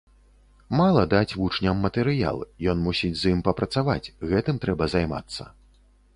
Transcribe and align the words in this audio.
Мала 0.77 1.03
даць 1.11 1.35
вучням 1.41 1.83
матэрыял, 1.87 2.37
ён 2.73 2.77
мусіць 2.87 3.13
з 3.25 3.35
ім 3.35 3.45
папрацаваць, 3.49 4.11
гэтым 4.35 4.55
трэба 4.67 4.91
займацца. 4.97 5.43